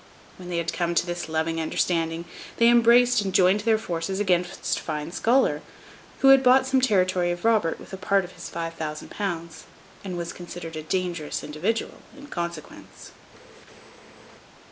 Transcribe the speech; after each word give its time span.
When 0.37 0.49
they 0.49 0.57
had 0.57 0.73
come 0.73 0.95
to 0.95 1.05
this 1.05 1.29
loving 1.29 1.61
understanding, 1.61 2.25
they 2.57 2.69
embraced 2.69 3.21
and 3.21 3.31
joined 3.31 3.59
their 3.59 3.77
forces 3.77 4.19
against 4.19 4.79
Fine 4.79 5.11
Scholar; 5.11 5.61
who 6.21 6.29
had 6.29 6.41
bought 6.41 6.65
some 6.65 6.81
territory 6.81 7.29
of 7.29 7.45
Robert 7.45 7.79
with 7.79 7.93
a 7.93 7.97
part 7.97 8.25
of 8.25 8.31
his 8.31 8.49
five 8.49 8.73
thousand 8.73 9.09
pounds, 9.11 9.65
and 10.03 10.17
was 10.17 10.33
considered 10.33 10.75
a 10.75 10.81
dangerous 10.81 11.43
individual 11.43 11.99
in 12.17 12.25
consequence. 12.25 13.11